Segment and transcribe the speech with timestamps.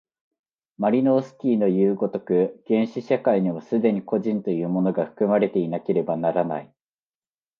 [0.79, 6.73] マリノースキイのいう如く、原始社会にも既に個人というものが含まれていなければならない。